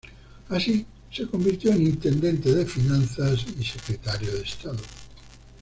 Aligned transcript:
Así, 0.49 0.83
se 1.11 1.27
convirtió 1.27 1.71
en 1.73 1.83
intendente 1.85 2.51
de 2.55 2.65
finanzas 2.65 3.45
y 3.59 3.63
secretario 3.63 4.33
de 4.33 4.41
Estado. 4.41 4.79